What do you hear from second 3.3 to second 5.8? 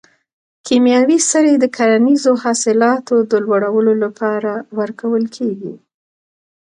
د لوړولو لپاره ورکول کیږي.